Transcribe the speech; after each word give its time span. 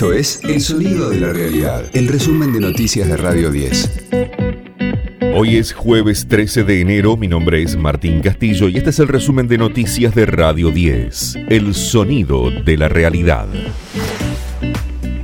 Esto 0.00 0.14
es 0.14 0.40
El 0.44 0.62
Sonido 0.62 1.10
de 1.10 1.20
la 1.20 1.30
Realidad, 1.30 1.84
el 1.92 2.08
resumen 2.08 2.54
de 2.54 2.60
noticias 2.60 3.06
de 3.06 3.18
Radio 3.18 3.50
10. 3.50 4.08
Hoy 5.34 5.58
es 5.58 5.74
jueves 5.74 6.26
13 6.26 6.64
de 6.64 6.80
enero, 6.80 7.18
mi 7.18 7.28
nombre 7.28 7.62
es 7.62 7.76
Martín 7.76 8.22
Castillo 8.22 8.70
y 8.70 8.78
este 8.78 8.88
es 8.88 8.98
el 8.98 9.08
resumen 9.08 9.46
de 9.46 9.58
noticias 9.58 10.14
de 10.14 10.24
Radio 10.24 10.70
10, 10.70 11.40
El 11.50 11.74
Sonido 11.74 12.50
de 12.50 12.78
la 12.78 12.88
Realidad. 12.88 13.46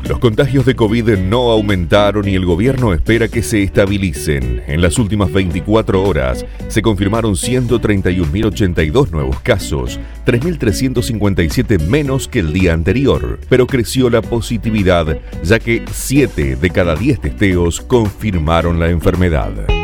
Los 0.09 0.21
contagios 0.21 0.65
de 0.65 0.77
COVID 0.77 1.17
no 1.17 1.51
aumentaron 1.51 2.29
y 2.29 2.37
el 2.37 2.47
gobierno 2.47 2.95
espera 2.95 3.27
que 3.27 3.43
se 3.43 3.65
estabilicen. 3.65 4.63
En 4.69 4.81
las 4.81 4.99
últimas 4.99 5.33
24 5.33 6.01
horas 6.01 6.47
se 6.69 6.81
confirmaron 6.81 7.35
131.082 7.35 9.11
nuevos 9.11 9.41
casos, 9.41 9.99
3.357 10.25 11.81
menos 11.81 12.29
que 12.29 12.39
el 12.39 12.53
día 12.53 12.73
anterior, 12.73 13.41
pero 13.49 13.67
creció 13.67 14.09
la 14.09 14.23
positividad 14.23 15.19
ya 15.43 15.59
que 15.59 15.83
7 15.91 16.55
de 16.55 16.71
cada 16.71 16.95
10 16.95 17.21
testeos 17.23 17.81
confirmaron 17.81 18.79
la 18.79 18.91
enfermedad. 18.91 19.76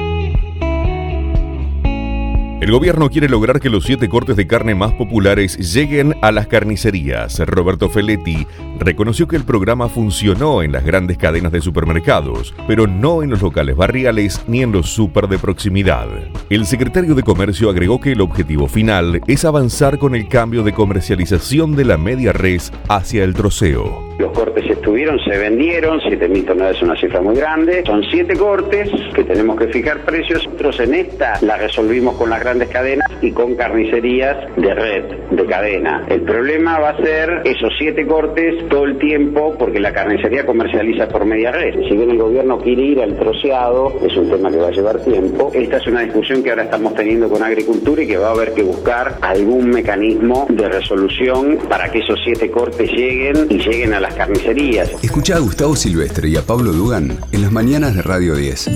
El 2.62 2.71
gobierno 2.71 3.11
quiere 3.11 3.29
lograr 3.29 3.59
que 3.59 3.69
los 3.69 3.84
siete 3.84 4.09
cortes 4.09 4.37
de 4.37 4.47
carne 4.47 4.77
más 4.77 4.93
populares 4.93 5.75
lleguen 5.75 6.15
a 6.23 6.30
las 6.30 6.47
carnicerías. 6.47 7.41
Roberto 7.41 7.91
Feletti 7.91 8.47
reconoció 8.79 9.27
que 9.27 9.34
el 9.34 9.43
programa 9.43 9.89
funcionó 9.89 10.62
en 10.62 10.70
las 10.70 10.84
grandes 10.84 11.19
cadenas 11.19 11.51
de 11.51 11.61
supermercados, 11.61 12.55
pero 12.69 12.87
no 12.87 13.25
en 13.25 13.30
los 13.30 13.43
locales 13.43 13.75
barriales 13.75 14.41
ni 14.47 14.62
en 14.62 14.70
los 14.70 14.91
super 14.91 15.27
de 15.27 15.41
proximidad. 15.41 16.06
El 16.51 16.65
secretario 16.65 17.17
de 17.17 17.25
Comercio 17.25 17.69
agregó 17.69 18.01
que 18.01 18.12
el 18.12 18.20
objetivo 18.20 18.69
final 18.69 19.20
es 19.27 19.45
avanzar 19.45 19.98
con 19.98 20.15
el 20.15 20.29
cambio 20.29 20.62
de 20.62 20.73
comercialización 20.73 21.75
de 21.75 21.84
la 21.84 21.98
media 21.98 22.33
res 22.33 22.73
hacia 22.89 23.25
el 23.25 23.34
troceo. 23.34 24.12
Los 24.23 24.31
cortes 24.31 24.65
estuvieron, 24.71 25.19
se 25.19 25.37
vendieron, 25.37 25.98
7.000 25.98 26.47
toneladas 26.47 26.77
es 26.77 26.83
una 26.83 26.95
cifra 26.95 27.20
muy 27.20 27.34
grande. 27.34 27.83
Son 27.84 28.05
siete 28.05 28.37
cortes 28.37 28.89
que 29.12 29.25
tenemos 29.25 29.59
que 29.59 29.67
fijar 29.67 30.05
precios. 30.05 30.45
Nosotros 30.45 30.79
en 30.79 30.95
esta 30.95 31.41
la 31.41 31.56
resolvimos 31.56 32.14
con 32.14 32.31
las 32.31 32.39
grandes 32.39 32.69
cadenas 32.69 33.11
y 33.20 33.33
con 33.33 33.56
carnicerías 33.56 34.37
de 34.56 34.75
red, 34.75 35.05
de 35.29 35.45
cadena. 35.47 36.06
El 36.09 36.23
problema 36.23 36.79
va 36.79 36.91
a 36.91 36.97
ser 36.98 37.42
esos 37.45 37.73
siete 37.77 38.06
cortes 38.06 38.69
todo 38.69 38.84
el 38.84 38.97
tiempo 38.98 39.56
porque 39.59 39.81
la 39.81 39.92
carnicería 39.92 40.47
comercializa 40.47 41.09
por 41.09 41.25
media 41.25 41.51
red. 41.51 41.75
Si 41.89 41.97
bien 41.97 42.11
el 42.11 42.19
gobierno 42.19 42.59
quiere 42.59 42.83
ir 42.83 43.01
al 43.01 43.17
troceado, 43.17 43.92
es 44.07 44.17
un 44.17 44.31
tema 44.31 44.53
que 44.53 44.59
va 44.59 44.69
a 44.69 44.70
llevar 44.70 45.01
tiempo. 45.01 45.51
Esta 45.53 45.79
es 45.79 45.86
una 45.89 46.03
discusión 46.03 46.45
que 46.45 46.51
ahora 46.51 46.62
estamos 46.62 46.95
teniendo 46.95 47.29
con 47.29 47.42
Agricultura 47.42 48.01
y 48.01 48.07
que 48.07 48.19
va 48.19 48.29
a 48.29 48.33
haber 48.33 48.55
que 48.55 48.62
buscar 48.62 49.17
algún 49.20 49.70
mecanismo 49.70 50.47
de 50.48 50.69
resolución 50.69 51.59
para 51.69 51.91
que 51.91 51.98
esos 51.98 52.20
siete 52.23 52.53
cortes 52.53 52.89
lleguen 52.92 53.48
y 53.51 53.59
lleguen 53.59 53.95
a 53.95 54.01
las 54.12 54.14
carnicerías. 54.14 54.91
Escucha 55.02 55.36
a 55.36 55.38
Gustavo 55.38 55.77
Silvestre 55.77 56.28
y 56.28 56.36
a 56.36 56.42
Pablo 56.42 56.72
Dugan 56.72 57.18
en 57.32 57.42
las 57.42 57.52
mañanas 57.52 57.94
de 57.94 58.02
Radio 58.02 58.34
10. 58.34 58.70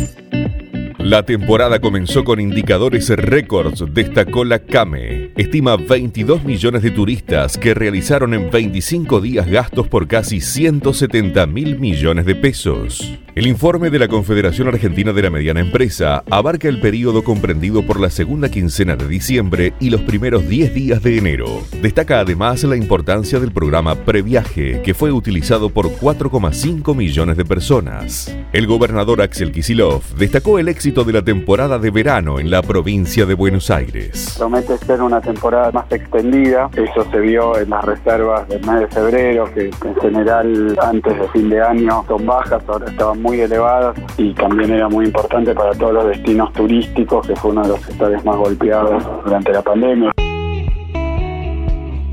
La 0.99 1.23
temporada 1.25 1.79
comenzó 1.79 2.25
con 2.25 2.41
indicadores 2.41 3.09
récords, 3.11 3.85
destacó 3.93 4.45
la 4.45 4.59
CAME. 4.59 5.31
Estima 5.37 5.77
22 5.77 6.45
millones 6.45 6.83
de 6.83 6.91
turistas 6.91 7.59
que 7.59 7.75
realizaron 7.75 8.35
en 8.35 8.51
25 8.51 9.21
días 9.21 9.47
gastos 9.47 9.87
por 9.87 10.09
casi 10.09 10.41
170 10.41 11.47
mil 11.47 11.79
millones 11.79 12.27
de 12.27 12.35
pesos. 12.35 13.19
El 13.37 13.47
informe 13.47 13.91
de 13.91 13.99
la 13.99 14.09
Confederación 14.09 14.67
Argentina 14.69 15.13
de 15.13 15.21
la 15.21 15.29
Mediana 15.29 15.61
Empresa 15.61 16.25
abarca 16.31 16.69
el 16.69 16.81
periodo 16.81 17.23
comprendido 17.23 17.83
por 17.83 18.01
la 18.01 18.09
segunda 18.09 18.49
quincena 18.49 18.97
de 18.97 19.07
diciembre 19.07 19.75
y 19.79 19.91
los 19.91 20.01
primeros 20.01 20.49
10 20.49 20.73
días 20.73 21.03
de 21.03 21.19
enero. 21.19 21.47
Destaca 21.83 22.21
además 22.21 22.65
la 22.65 22.77
importancia 22.77 23.39
del 23.39 23.53
programa 23.53 23.95
Previaje, 23.95 24.81
que 24.81 24.95
fue 24.95 25.13
utilizado 25.13 25.69
por 25.69 25.91
4,5 25.91 26.97
millones 26.97 27.37
de 27.37 27.45
personas. 27.45 28.35
El 28.55 28.67
gobernador 28.67 29.21
Axel 29.21 29.53
Kisilov 29.53 30.03
destacó 30.17 30.59
el 30.59 30.69
éxito 30.69 31.05
de 31.05 31.13
la 31.13 31.23
temporada 31.23 31.79
de 31.79 31.91
verano 31.91 32.41
en 32.41 32.51
la 32.51 32.63
provincia 32.63 33.27
de 33.27 33.35
Buenos 33.35 33.71
Aires. 33.71 34.35
Promete 34.39 34.79
ser 34.79 35.03
una 35.03 35.21
temporada 35.21 35.71
más 35.73 35.93
extendida. 35.93 36.71
Eso 36.75 37.07
se 37.11 37.21
vio 37.21 37.59
en 37.59 37.69
las 37.69 37.85
reservas 37.85 38.49
del 38.49 38.67
mes 38.67 38.81
de 38.81 38.87
febrero, 38.87 39.53
que 39.53 39.67
en 39.67 39.95
general 40.01 40.79
antes 40.81 41.19
de 41.19 41.29
fin 41.29 41.51
de 41.51 41.61
año 41.61 42.03
son 42.09 42.25
bajas, 42.25 42.63
ahora 42.67 42.91
estaban 42.91 43.26
muy 43.27 43.41
elevadas 43.41 43.97
y 44.17 44.33
también 44.35 44.71
era 44.73 44.89
muy 44.89 45.07
importante 45.07 45.53
para 45.53 45.73
todos 45.73 45.95
los 45.95 46.07
destinos 46.07 46.53
turísticos, 46.53 47.27
que 47.27 47.35
fue 47.35 47.51
uno 47.51 47.63
de 47.63 47.69
los 47.69 47.81
sectores 47.81 48.25
más 48.25 48.37
golpeados 48.37 49.03
durante 49.25 49.53
la 49.53 49.63
pandemia. 49.63 50.13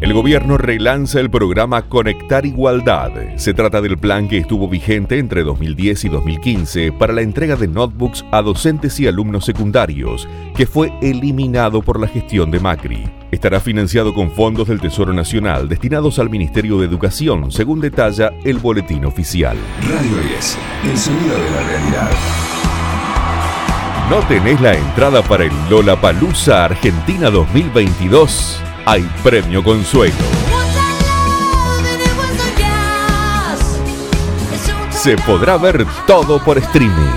El 0.04 0.12
gobierno 0.12 0.58
relanza 0.58 1.22
el 1.22 1.30
programa 1.30 1.84
Conectar 1.84 2.46
Igualdad. 2.46 3.38
Se 3.38 3.54
trata 3.54 3.80
del 3.80 3.98
plan 3.98 4.28
que 4.28 4.38
estuvo 4.38 4.68
vigente 4.68 5.18
entre 5.18 5.44
2010 5.44 6.04
y 6.04 6.10
2015 6.10 6.92
para 6.92 7.14
la 7.14 7.22
entrega 7.22 7.56
de 7.56 7.70
notebooks 7.70 8.26
a 8.34 8.42
docentes 8.42 9.00
y 9.00 9.08
alumnos 9.08 9.46
secundarios, 9.46 10.28
que 10.58 10.66
fue 10.66 10.92
eliminado 11.02 11.82
por 11.82 12.02
la 12.02 12.10
gestión 12.10 12.52
de 12.52 12.60
Macri. 12.60 13.10
Estará 13.32 13.62
financiado 13.62 14.14
con 14.14 14.30
fondos 14.30 14.68
del 14.68 14.82
Tesoro 14.82 15.14
Nacional 15.14 15.70
destinados 15.70 16.20
al 16.20 16.30
Ministerio 16.30 16.78
de 16.80 16.86
Educación, 16.86 17.50
según 17.50 17.80
detalla 17.80 18.34
el 18.44 18.58
boletín 18.58 19.06
oficial. 19.06 19.56
Radio 19.84 20.18
10, 20.18 20.58
el 20.92 20.98
sonido 20.98 21.34
de 21.34 21.50
la 21.50 21.64
realidad. 21.64 22.12
¿No 24.10 24.20
tenés 24.28 24.60
la 24.60 24.74
entrada 24.74 25.22
para 25.22 25.46
el 25.46 25.54
Lollapalooza 25.70 26.66
Argentina 26.66 27.30
2022? 27.30 28.73
Hay 28.86 29.02
premio 29.24 29.64
consuelo. 29.64 30.16
Se 34.92 35.16
podrá 35.18 35.58
ver 35.58 35.86
todo 36.08 36.44
por 36.44 36.58
streaming. 36.58 37.12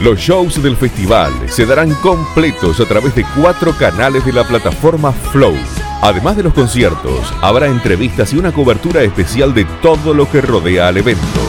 Los 0.00 0.18
shows 0.18 0.62
del 0.62 0.76
festival 0.76 1.32
se 1.48 1.66
darán 1.66 1.92
completos 1.94 2.80
a 2.80 2.86
través 2.86 3.14
de 3.14 3.24
cuatro 3.36 3.72
canales 3.76 4.24
de 4.24 4.32
la 4.32 4.44
plataforma 4.44 5.12
Flow. 5.12 5.54
Además 6.00 6.36
de 6.36 6.44
los 6.44 6.54
conciertos, 6.54 7.32
habrá 7.42 7.66
entrevistas 7.66 8.32
y 8.32 8.38
una 8.38 8.52
cobertura 8.52 9.02
especial 9.02 9.52
de 9.52 9.64
todo 9.82 10.14
lo 10.14 10.30
que 10.30 10.40
rodea 10.40 10.88
al 10.88 10.98
evento. 10.98 11.40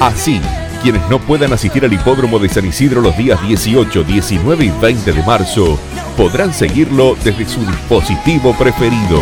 Así, 0.00 0.40
quienes 0.82 1.02
no 1.08 1.18
puedan 1.18 1.52
asistir 1.52 1.84
al 1.84 1.92
hipódromo 1.92 2.38
de 2.38 2.48
San 2.48 2.66
Isidro 2.66 3.00
los 3.00 3.16
días 3.16 3.40
18, 3.42 4.04
19 4.04 4.64
y 4.64 4.70
20 4.70 5.12
de 5.12 5.22
marzo 5.22 5.78
podrán 6.16 6.52
seguirlo 6.52 7.16
desde 7.22 7.46
su 7.46 7.60
dispositivo 7.60 8.54
preferido. 8.56 9.20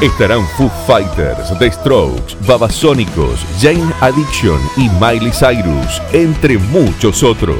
Estarán 0.00 0.46
Foo 0.56 0.70
Fighters, 0.86 1.56
The 1.58 1.70
Strokes, 1.70 2.36
Babasónicos, 2.46 3.40
Jane 3.60 3.92
Addiction 4.00 4.60
y 4.76 4.88
Miley 5.00 5.32
Cyrus, 5.32 6.02
entre 6.12 6.58
muchos 6.58 7.22
otros. 7.22 7.56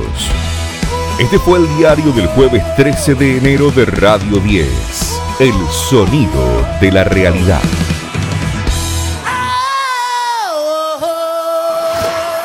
Este 1.19 1.39
fue 1.39 1.61
el 1.61 1.77
diario 1.77 2.13
del 2.13 2.27
jueves 2.29 2.63
13 2.77 3.15
de 3.15 3.39
enero 3.39 3.71
de 3.71 3.85
Radio 3.85 4.39
10, 4.41 4.69
el 5.39 5.55
sonido 5.71 6.67
de 6.81 6.93
la 6.93 7.05
realidad. 7.05 7.63